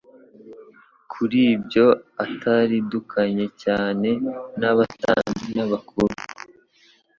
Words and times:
Kuri 1.11 1.39
ibyo 1.55 1.85
ataridukanye 2.25 3.45
cyane 3.63 4.09
n'abatambyi 4.59 5.49
n'abakuru, 5.55 6.13